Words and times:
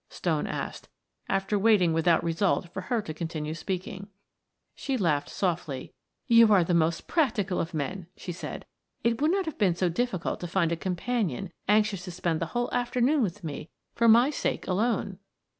Stone 0.09 0.47
asked, 0.47 0.89
after 1.29 1.59
waiting 1.59 1.93
without 1.93 2.23
result 2.23 2.67
for 2.73 2.81
her 2.81 3.03
to 3.03 3.13
continue 3.13 3.53
speaking. 3.53 4.07
She 4.73 4.97
laughed 4.97 5.29
softly. 5.29 5.93
"You 6.25 6.51
are 6.51 6.63
the 6.63 6.73
most 6.73 7.07
practical 7.07 7.59
of 7.59 7.75
men," 7.75 8.07
she 8.17 8.31
said. 8.31 8.65
"It 9.03 9.21
would 9.21 9.29
not 9.29 9.45
have 9.45 9.59
been 9.59 9.75
so 9.75 9.89
difficult 9.89 10.39
to 10.39 10.47
find 10.47 10.71
a 10.71 10.75
companion 10.75 11.51
anxious 11.67 12.03
to 12.05 12.11
spend 12.11 12.39
the 12.39 12.47
whole 12.57 12.73
afternoon 12.73 13.21
with 13.21 13.43
me 13.43 13.69
for 13.93 14.07
my 14.07 14.31
sake 14.31 14.65
alone." 14.65 15.19